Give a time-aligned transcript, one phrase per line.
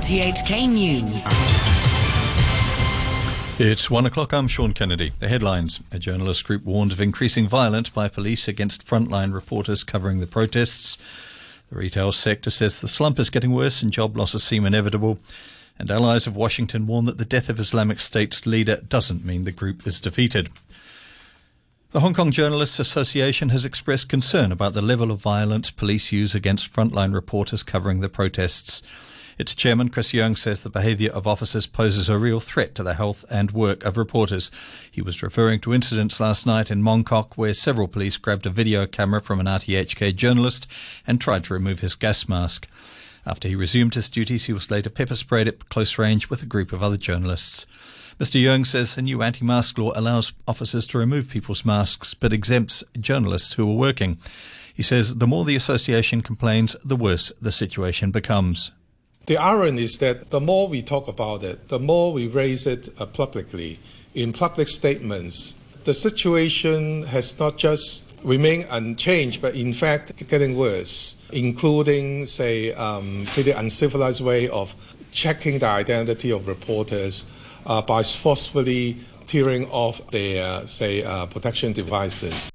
[0.00, 1.26] RTHK News.
[3.60, 4.32] It's one o'clock.
[4.32, 5.12] I'm Sean Kennedy.
[5.18, 5.80] The headlines.
[5.92, 10.96] A journalist group warns of increasing violence by police against frontline reporters covering the protests.
[11.68, 15.18] The retail sector says the slump is getting worse and job losses seem inevitable.
[15.78, 19.52] And allies of Washington warn that the death of Islamic State's leader doesn't mean the
[19.52, 20.48] group is defeated.
[21.90, 26.34] The Hong Kong Journalists Association has expressed concern about the level of violence police use
[26.34, 28.82] against frontline reporters covering the protests.
[29.40, 32.92] Its chairman, Chris Yeung, says the behaviour of officers poses a real threat to the
[32.92, 34.50] health and work of reporters.
[34.92, 38.50] He was referring to incidents last night in Mong Kok where several police grabbed a
[38.50, 40.66] video camera from an RTHK journalist
[41.06, 42.68] and tried to remove his gas mask.
[43.24, 46.46] After he resumed his duties, he was later pepper sprayed at close range with a
[46.46, 47.64] group of other journalists.
[48.18, 48.38] Mr.
[48.38, 52.84] Young says a new anti mask law allows officers to remove people's masks but exempts
[53.00, 54.18] journalists who are working.
[54.74, 58.72] He says the more the association complains, the worse the situation becomes.
[59.30, 62.88] The irony is that the more we talk about it, the more we raise it
[62.98, 63.78] uh, publicly
[64.12, 65.54] in public statements.
[65.84, 73.24] The situation has not just remained unchanged, but in fact getting worse, including, say, um,
[73.28, 74.74] pretty uncivilized way of
[75.12, 77.24] checking the identity of reporters
[77.66, 82.49] uh, by forcefully tearing off their, say, uh, protection devices.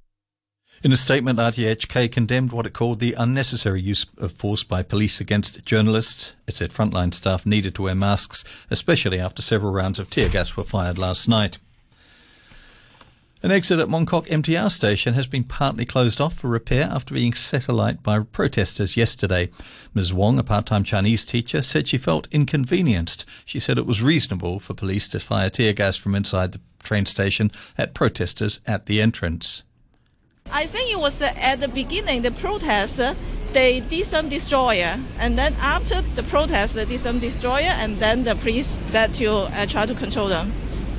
[0.86, 5.20] In a statement, RTHK condemned what it called the unnecessary use of force by police
[5.20, 6.36] against journalists.
[6.46, 10.56] It said frontline staff needed to wear masks, especially after several rounds of tear gas
[10.56, 11.58] were fired last night.
[13.42, 17.16] An exit at Mong Kok MTR station has been partly closed off for repair after
[17.16, 19.50] being set alight by protesters yesterday.
[19.96, 20.14] Ms.
[20.14, 23.26] Wong, a part-time Chinese teacher, said she felt inconvenienced.
[23.44, 27.08] She said it was reasonable for police to fire tear gas from inside the train
[27.08, 29.64] station at protesters at the entrance.
[30.56, 33.14] I think it was uh, at the beginning, the protest, uh,
[33.52, 38.24] they did some destroyer, and then after the protest, they did some destroyer, and then
[38.24, 40.54] the police that to uh, try to control them.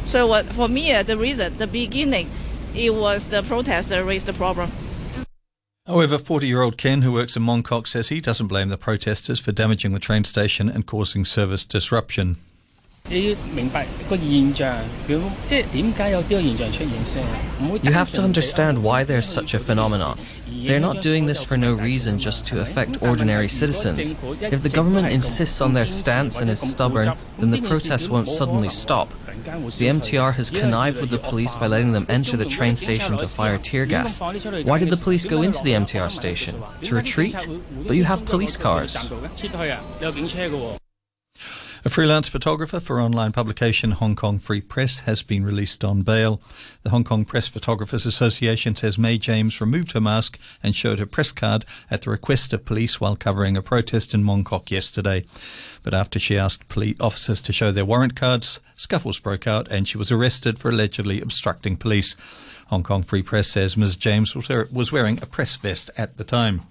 [0.05, 2.31] So uh, for me, uh, the reason, the beginning,
[2.75, 4.71] it was the protest that raised the problem.
[5.87, 8.77] However, 40 year old Ken, who works in Mong Kok, says he doesn't blame the
[8.77, 12.37] protesters for damaging the train station and causing service disruption.
[13.09, 13.37] You
[17.93, 20.19] have to understand why there's such a phenomenon.
[20.49, 24.17] They're not doing this for no reason just to affect ordinary citizens.
[24.41, 28.69] If the government insists on their stance and is stubborn, then the protests won't suddenly
[28.69, 29.15] stop.
[29.45, 33.29] The MTR has connived with the police by letting them enter the train station to
[33.29, 34.21] fire tear gas.
[34.21, 36.61] Why did the police go into the MTR station?
[36.83, 37.47] To retreat?
[37.87, 39.13] But you have police cars.
[41.87, 46.41] A freelance photographer for online publication Hong Kong Free Press has been released on bail.
[46.83, 51.07] The Hong Kong Press Photographers Association says May James removed her mask and showed her
[51.07, 55.25] press card at the request of police while covering a protest in Mong Kok yesterday.
[55.85, 59.87] But after she asked police officers to show their warrant cards, scuffles broke out and
[59.87, 62.17] she was arrested for allegedly obstructing police.
[62.67, 63.95] Hong Kong Free Press says Ms.
[63.95, 66.63] James was wearing a press vest at the time.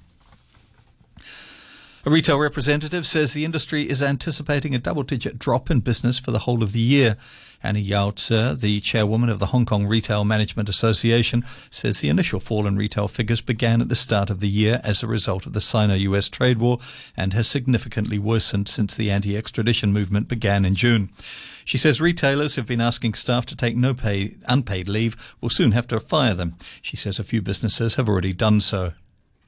[2.08, 6.30] A retail representative says the industry is anticipating a double digit drop in business for
[6.30, 7.18] the whole of the year.
[7.64, 12.40] Annie Yau Tse, the chairwoman of the Hong Kong Retail Management Association, says the initial
[12.40, 15.54] fall in retail figures began at the start of the year as a result of
[15.54, 16.78] the Sino US trade war
[17.18, 21.10] and has significantly worsened since the anti extradition movement began in June.
[21.64, 25.72] She says retailers who've been asking staff to take no pay, unpaid leave will soon
[25.72, 26.54] have to fire them.
[26.84, 28.94] She says a few businesses have already done so.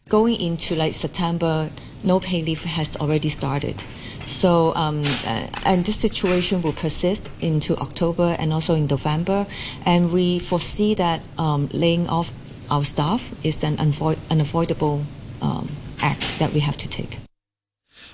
[0.09, 1.69] Going into like September,
[2.01, 3.84] no pay leave has already started.
[4.25, 9.45] So, um, uh, and this situation will persist into October and also in November.
[9.85, 12.31] And we foresee that um, laying off
[12.72, 15.03] our staff is an unavoidable
[15.41, 15.69] um,
[16.01, 17.26] act that we have to take.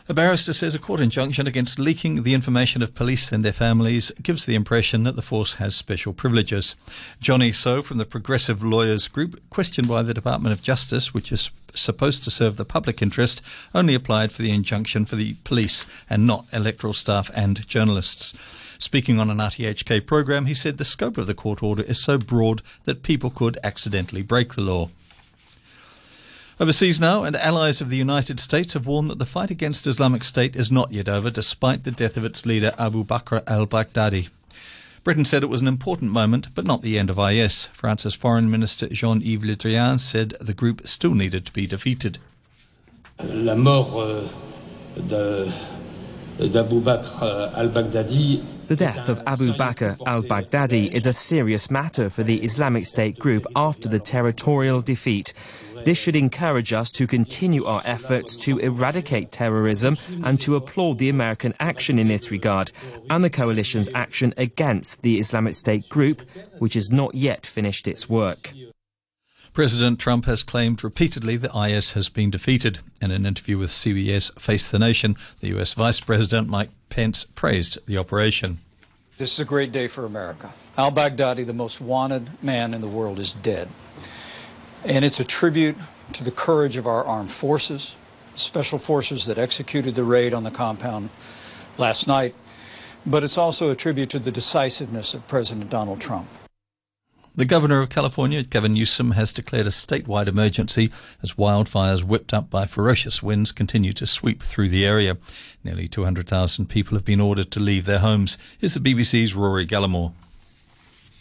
[0.10, 4.12] A barrister says a court injunction against leaking the information of police and their families
[4.22, 6.76] gives the impression that the force has special privileges.
[7.22, 11.52] Johnny So from the Progressive Lawyers Group questioned why the Department of Justice, which is
[11.74, 13.42] supposed to serve the public interest,
[13.74, 18.34] only applied for the injunction for the police and not electoral staff and journalists.
[18.80, 22.18] Speaking on an RTHK program, he said the scope of the court order is so
[22.18, 24.90] broad that people could accidentally break the law.
[26.60, 30.24] Overseas now, and allies of the United States have warned that the fight against Islamic
[30.24, 34.30] State is not yet over, despite the death of its leader Abu Bakr al Baghdadi.
[35.04, 37.66] Britain said it was an important moment, but not the end of IS.
[37.74, 42.20] France's Foreign Minister Jean Yves Le Drian said the group still needed to be defeated.
[43.24, 44.30] La mort euh,
[46.38, 48.44] d'Abu Bakr euh, al Baghdadi
[48.74, 53.20] the death of Abu Bakr al Baghdadi is a serious matter for the Islamic State
[53.20, 55.32] group after the territorial defeat.
[55.86, 61.10] This should encourage us to continue our efforts to eradicate terrorism and to applaud the
[61.10, 62.72] American action in this regard
[63.12, 66.24] and the coalition's action against the Islamic State group,
[66.58, 68.54] which has not yet finished its work.
[69.54, 72.80] President Trump has claimed repeatedly that IS has been defeated.
[73.00, 77.78] In an interview with CBS Face the Nation, the US Vice President Mike Pence praised
[77.86, 78.58] the operation.
[79.20, 80.52] This is a great day for America.
[80.76, 83.70] Al Baghdadi, the most wanted man in the world, is dead.
[84.86, 85.78] And it's a tribute
[86.14, 87.96] to the courage of our armed forces,
[88.34, 91.12] special forces that executed the raid on the compound
[91.78, 92.34] last night,
[93.06, 96.28] but it's also a tribute to the decisiveness of President Donald Trump.
[97.36, 100.92] The governor of California, Gavin Newsom, has declared a statewide emergency
[101.24, 105.18] as wildfires whipped up by ferocious winds continue to sweep through the area.
[105.64, 108.38] Nearly 200,000 people have been ordered to leave their homes.
[108.60, 110.14] Here's the BBC's Rory Gallimore.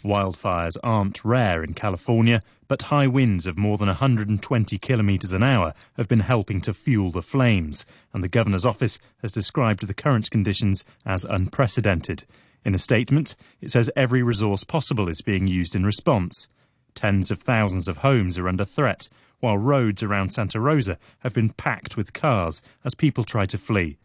[0.03, 5.73] Wildfires aren't rare in California, but high winds of more than 120 kilometres an hour
[5.97, 10.29] have been helping to fuel the flames, and the governor's office has described the current
[10.29, 12.23] conditions as unprecedented.
[12.65, 16.47] In a statement, it says every resource possible is being used in response.
[16.95, 21.49] Tens of thousands of homes are under threat, while roads around Santa Rosa have been
[21.49, 23.97] packed with cars as people try to flee.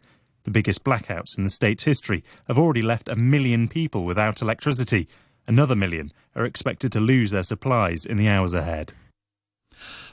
[0.43, 5.07] The biggest blackouts in the state's history have already left a million people without electricity.
[5.47, 8.93] Another million are expected to lose their supplies in the hours ahead.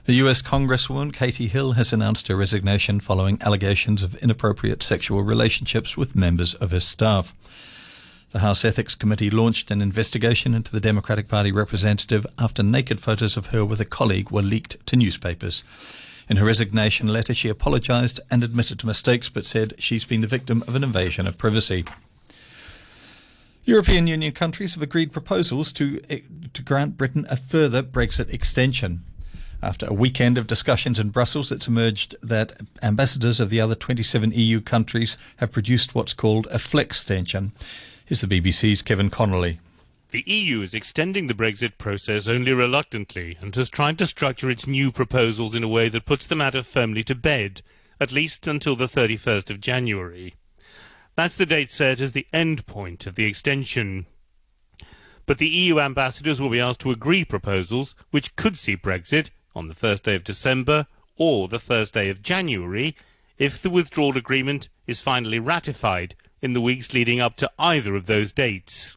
[0.04, 5.96] The US Congresswoman Katie Hill has announced her resignation following allegations of inappropriate sexual relationships
[5.96, 7.34] with members of her staff.
[8.32, 13.36] The House Ethics Committee launched an investigation into the Democratic Party representative after naked photos
[13.36, 15.62] of her with a colleague were leaked to newspapers.
[16.28, 20.26] In her resignation letter, she apologised and admitted to mistakes, but said she's been the
[20.26, 21.84] victim of an invasion of privacy.
[23.64, 26.20] European Union countries have agreed proposals to, eh,
[26.52, 29.02] to grant Britain a further Brexit extension.
[29.62, 34.32] After a weekend of discussions in Brussels, it's emerged that ambassadors of the other 27
[34.32, 37.52] EU countries have produced what's called a flex extension.
[38.06, 39.58] Here's the BBC's Kevin Connolly.
[40.12, 44.64] The EU is extending the Brexit process only reluctantly and has tried to structure its
[44.64, 47.62] new proposals in a way that puts the matter firmly to bed,
[47.98, 50.34] at least until the 31st of January.
[51.16, 54.06] That's the date set as the end point of the extension.
[55.26, 59.66] But the EU ambassadors will be asked to agree proposals which could see Brexit on
[59.66, 60.86] the first day of December
[61.16, 62.94] or the first day of January
[63.36, 66.14] if the withdrawal agreement is finally ratified
[66.46, 68.96] in the weeks leading up to either of those dates.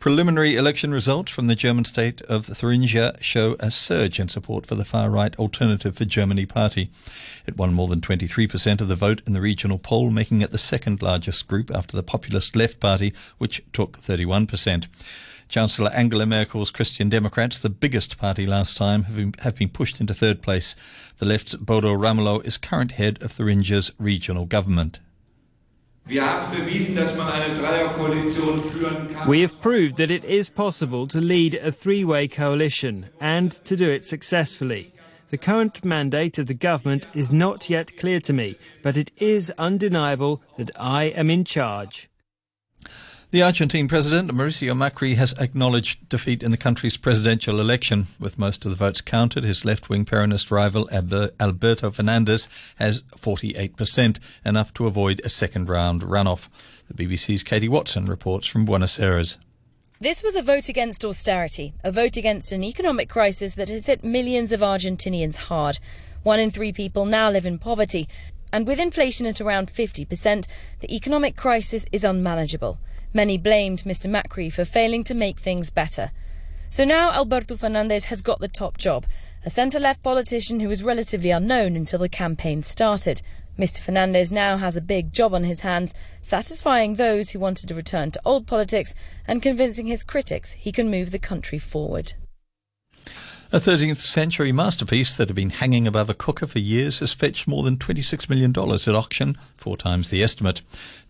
[0.00, 4.74] Preliminary election results from the German state of Thuringia show a surge in support for
[4.74, 6.90] the far right Alternative for Germany party.
[7.46, 10.58] It won more than 23% of the vote in the regional poll, making it the
[10.58, 14.88] second largest group after the populist Left Party, which took 31%.
[15.48, 20.00] Chancellor Angela Merkel's Christian Democrats, the biggest party last time, have been, have been pushed
[20.00, 20.74] into third place.
[21.18, 24.98] The left's Bodo Ramelow is current head of Thuringia's regional government.
[26.08, 26.16] We
[29.42, 33.90] have proved that it is possible to lead a three way coalition and to do
[33.90, 34.94] it successfully.
[35.30, 39.52] The current mandate of the government is not yet clear to me, but it is
[39.58, 42.07] undeniable that I am in charge.
[43.30, 48.06] The Argentine president, Mauricio Macri, has acknowledged defeat in the country's presidential election.
[48.18, 50.88] With most of the votes counted, his left wing Peronist rival,
[51.38, 56.48] Alberto Fernandez, has 48%, enough to avoid a second round runoff.
[56.90, 59.36] The BBC's Katie Watson reports from Buenos Aires.
[60.00, 64.02] This was a vote against austerity, a vote against an economic crisis that has hit
[64.02, 65.80] millions of Argentinians hard.
[66.22, 68.08] One in three people now live in poverty,
[68.52, 70.46] and with inflation at around 50%,
[70.80, 72.78] the economic crisis is unmanageable.
[73.14, 74.08] Many blamed Mr.
[74.10, 76.10] Macri for failing to make things better.
[76.70, 79.06] So now Alberto Fernandez has got the top job,
[79.44, 83.22] a centre left politician who was relatively unknown until the campaign started.
[83.58, 83.80] Mr.
[83.80, 88.10] Fernandez now has a big job on his hands, satisfying those who wanted to return
[88.10, 88.94] to old politics
[89.26, 92.12] and convincing his critics he can move the country forward.
[93.50, 97.48] A 13th century masterpiece that had been hanging above a cooker for years has fetched
[97.48, 100.60] more than $26 million at auction, four times the estimate.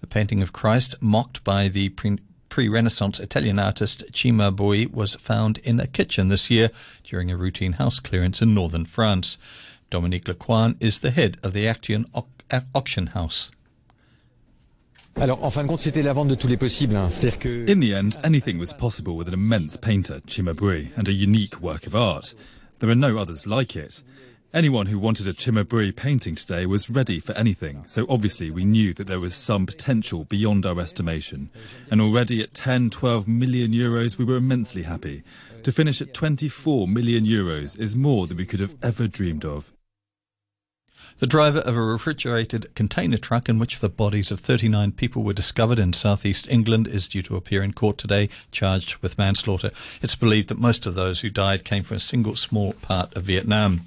[0.01, 5.81] The painting of Christ, mocked by the pre Renaissance Italian artist Cimabue, was found in
[5.81, 6.71] a kitchen this year
[7.03, 9.37] during a routine house clearance in northern France.
[9.91, 11.67] Dominique Le Coënt is the head of the
[12.73, 13.51] auction house.
[17.69, 21.89] In the end, anything was possible with an immense painter, Cimabue, and a unique work
[21.89, 22.35] of art.
[22.79, 24.05] There are no others like it.
[24.55, 28.95] Anyone who wanted a Cimabue painting today was ready for anything, so obviously we knew
[28.95, 31.51] that there was some potential beyond our estimation.
[31.91, 35.25] And already at 10, 12 million euros, we were immensely happy.
[35.65, 39.73] To finish at 24 million euros is more than we could have ever dreamed of.
[41.19, 45.33] The driver of a refrigerated container truck in which the bodies of 39 people were
[45.33, 49.71] discovered in southeast England is due to appear in court today, charged with manslaughter.
[50.03, 53.25] It's believed that most of those who died came from a single small part of
[53.25, 53.83] Vietnam.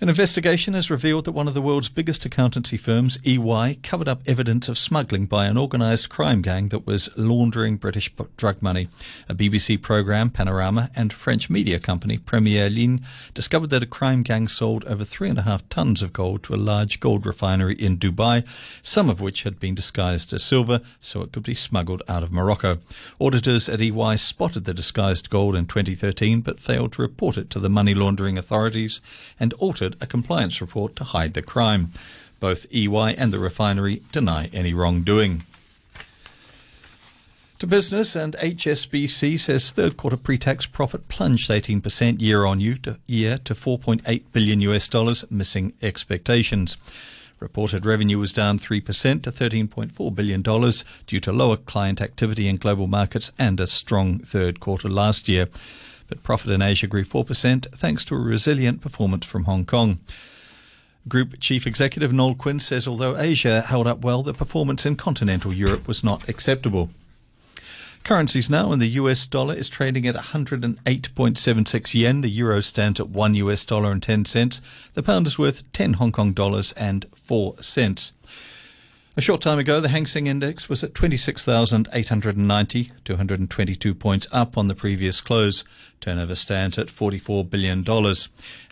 [0.00, 4.22] An investigation has revealed that one of the world's biggest accountancy firms, EY, covered up
[4.26, 8.88] evidence of smuggling by an organised crime gang that was laundering British drug money.
[9.28, 13.02] A BBC programme, Panorama, and French media company, Première Ligne,
[13.34, 16.54] discovered that a crime gang sold over three and a half tons of gold to
[16.54, 18.44] a large gold refinery in Dubai,
[18.82, 22.32] some of which had been disguised as silver so it could be smuggled out of
[22.32, 22.78] Morocco.
[23.20, 27.60] Auditors at EY spotted the disguised gold in 2013 but failed to report it to
[27.60, 29.00] the money laundering authorities
[29.38, 31.92] and altered a compliance report to hide the crime.
[32.40, 35.44] Both EY and the refinery deny any wrongdoing.
[37.60, 43.54] To business, and HSBC says third quarter pre-tax profit plunged 18% year on year to
[43.54, 46.76] 4.8 billion US dollars, missing expectations.
[47.40, 50.42] Reported revenue was down 3% to $13.4 billion
[51.06, 55.48] due to lower client activity in global markets and a strong third quarter last year
[56.08, 59.98] but profit in Asia grew 4% thanks to a resilient performance from Hong Kong.
[61.06, 65.52] Group Chief Executive Noel Quinn says although Asia held up well, the performance in continental
[65.52, 66.90] Europe was not acceptable.
[68.04, 72.20] Currencies now, and the US dollar is trading at 108.76 yen.
[72.20, 74.60] The euro stands at 1 US dollar and 10 cents.
[74.92, 78.12] The pound is worth 10 Hong Kong dollars and 4 cents.
[79.16, 84.66] A short time ago, the Hang Seng Index was at 26,890, 222 points up on
[84.66, 85.62] the previous close.
[86.00, 87.84] Turnover stands at $44 billion.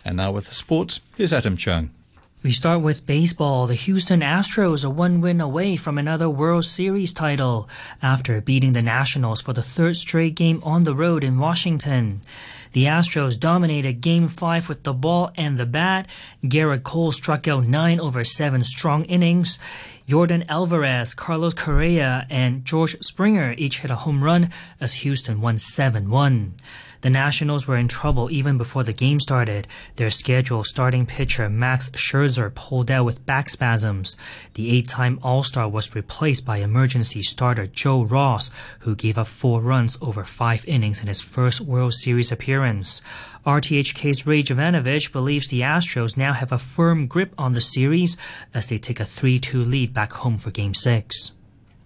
[0.03, 1.91] And now with the sports, here's Adam Chung.
[2.43, 3.67] We start with baseball.
[3.67, 7.69] The Houston Astros are one win away from another World Series title
[8.01, 12.19] after beating the Nationals for the third straight game on the road in Washington.
[12.73, 16.07] The Astros dominated Game 5 with the ball and the bat.
[16.43, 19.59] Gerrit Cole struck out 9 over 7 strong innings.
[20.07, 24.49] Yordan Alvarez, Carlos Correa, and George Springer each hit a home run
[24.81, 26.53] as Houston won 7 1.
[27.03, 29.67] The Nationals were in trouble even before the game started.
[29.97, 34.15] Their scheduled starting pitcher Max Scherzer pulled out with back spasms.
[34.53, 39.97] The eight-time All-Star was replaced by emergency starter Joe Ross, who gave up four runs
[40.01, 43.01] over five innings in his first World Series appearance.
[43.45, 48.15] RTHK's Ray Jovanovich believes the Astros now have a firm grip on the series
[48.53, 51.33] as they take a 3-2 lead back home for Game 6.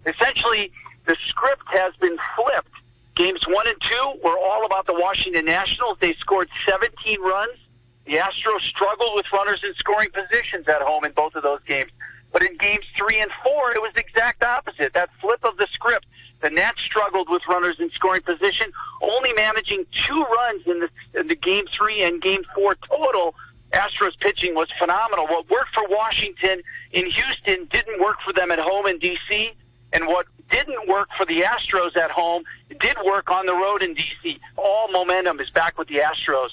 [0.05, 0.71] Essentially,
[1.07, 2.69] the script has been flipped
[3.17, 5.97] Games one and two were all about the Washington Nationals.
[5.99, 7.57] They scored 17 runs.
[8.05, 11.91] The Astros struggled with runners in scoring positions at home in both of those games.
[12.31, 14.93] But in games three and four, it was the exact opposite.
[14.93, 16.05] That flip of the script.
[16.43, 18.71] The Nats struggled with runners in scoring position,
[19.01, 23.33] only managing two runs in the, in the game three and game four total.
[23.73, 25.25] Astros pitching was phenomenal.
[25.25, 29.53] What worked for Washington in Houston didn't work for them at home in D.C.
[29.91, 32.43] And what didn't work for the Astros at home
[32.79, 34.39] did work on the road in D.C.
[34.55, 36.51] All momentum is back with the Astros.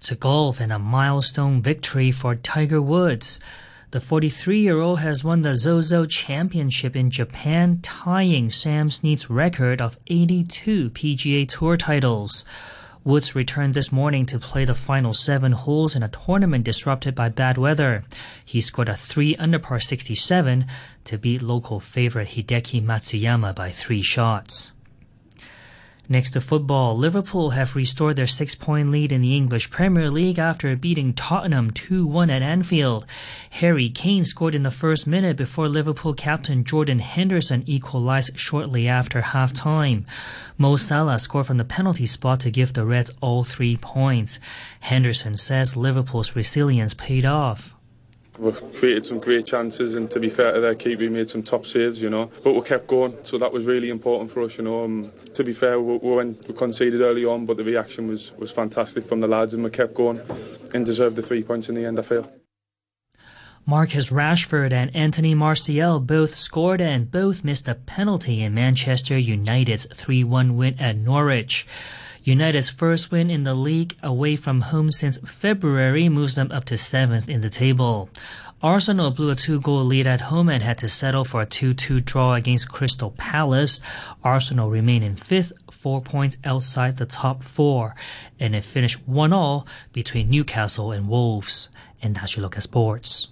[0.00, 3.40] To golf and a milestone victory for Tiger Woods.
[3.90, 9.80] The 43 year old has won the Zozo Championship in Japan, tying Sam Snead's record
[9.80, 12.44] of 82 PGA Tour titles.
[13.08, 17.30] Woods returned this morning to play the final seven holes in a tournament disrupted by
[17.30, 18.04] bad weather.
[18.44, 20.66] He scored a 3 under par 67
[21.04, 24.72] to beat local favorite Hideki Matsuyama by three shots.
[26.10, 30.74] Next to football, Liverpool have restored their six-point lead in the English Premier League after
[30.74, 33.04] beating Tottenham 2-1 at Anfield.
[33.50, 39.20] Harry Kane scored in the first minute before Liverpool captain Jordan Henderson equalized shortly after
[39.20, 40.06] half-time.
[40.56, 44.40] Mo Salah scored from the penalty spot to give the Reds all three points.
[44.80, 47.76] Henderson says Liverpool's resilience paid off
[48.38, 51.42] we've created some great chances and to be fair to their keeper we made some
[51.42, 52.30] top saves you know.
[52.42, 54.84] But we kept going so that was really important for us you know.
[54.84, 58.32] Um, to be fair we, we, went, we conceded early on but the reaction was,
[58.38, 60.20] was fantastic from the lads and we kept going
[60.74, 62.30] and deserved the three points in the end I feel.
[63.68, 69.86] Marcus Rashford and Anthony Martial both scored and both missed a penalty in Manchester United's
[69.88, 71.66] 3-1 win at Norwich.
[72.28, 76.76] United's first win in the league away from home since February moves them up to
[76.76, 78.10] seventh in the table.
[78.62, 82.34] Arsenal blew a two-goal lead at home and had to settle for a 2-2 draw
[82.34, 83.80] against Crystal Palace.
[84.22, 87.94] Arsenal remain in fifth, four points outside the top four,
[88.38, 91.70] and it finished one-all between Newcastle and Wolves.
[92.02, 93.28] And that's your look at sports.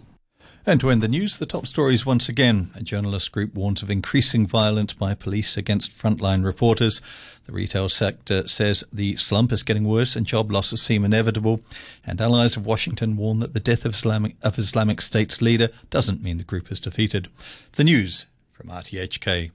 [0.69, 2.71] And to end the news, the top stories once again.
[2.75, 7.01] A journalist group warns of increasing violence by police against frontline reporters.
[7.47, 11.61] The retail sector says the slump is getting worse and job losses seem inevitable.
[12.05, 16.23] And allies of Washington warn that the death of Islamic, of Islamic State's leader doesn't
[16.23, 17.29] mean the group is defeated.
[17.73, 19.53] The news from RTHK.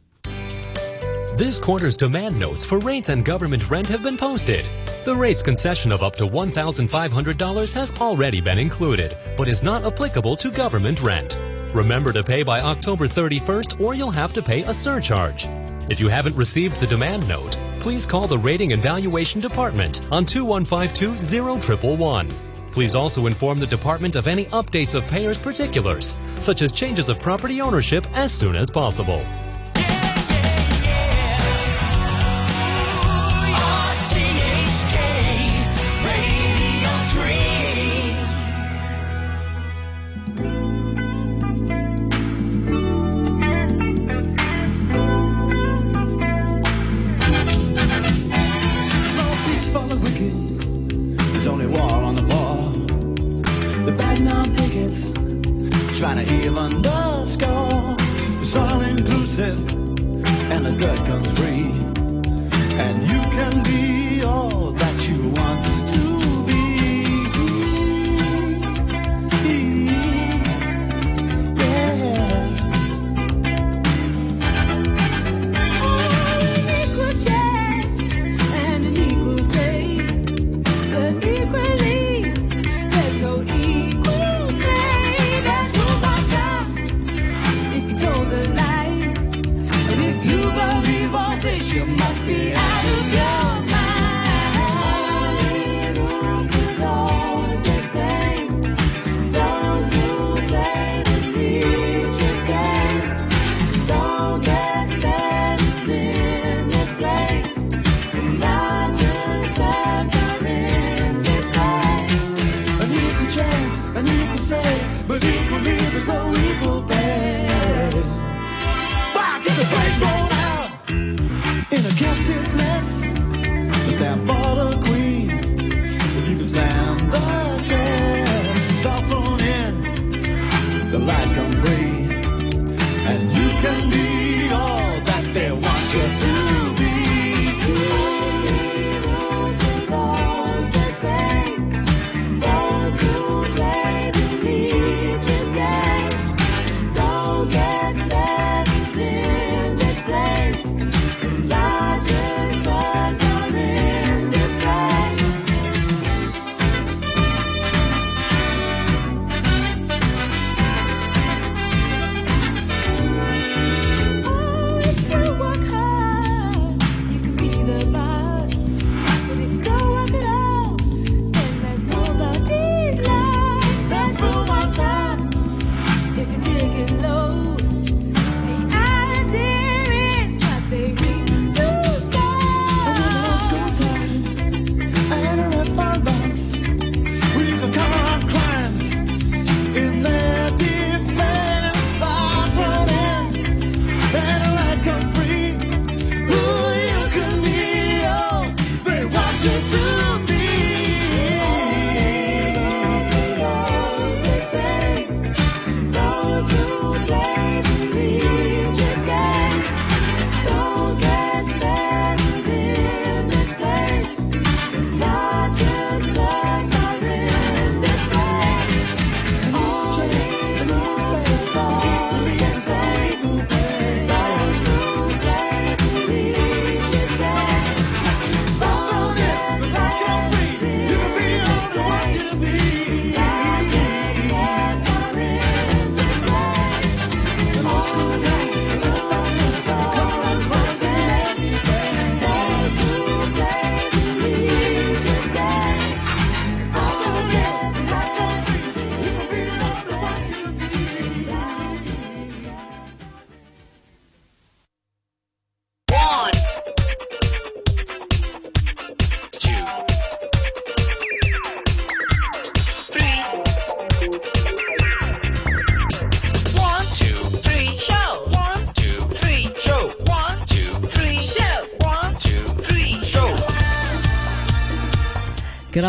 [1.37, 4.67] This quarter's demand notes for rates and government rent have been posted.
[5.03, 10.35] The rates concession of up to $1,500 has already been included, but is not applicable
[10.37, 11.37] to government rent.
[11.73, 15.47] Remember to pay by October 31st or you'll have to pay a surcharge.
[15.89, 20.23] If you haven't received the demand note, please call the Rating and Valuation Department on
[20.23, 21.17] 2152
[22.71, 27.19] Please also inform the department of any updates of payers' particulars, such as changes of
[27.19, 29.25] property ownership as soon as possible.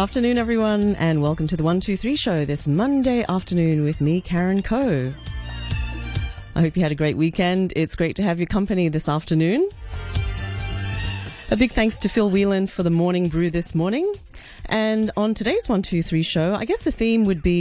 [0.03, 5.15] Afternoon, everyone, and welcome to the 123 show this Monday afternoon with me, Karen Coe.
[6.57, 7.73] I hope you had a great weekend.
[7.77, 9.71] It's great to have your company this afternoon.
[11.53, 14.13] A big thanks to Phil Whelan for the morning brew this morning.
[14.65, 17.61] And on today's 123 show, I guess the theme would be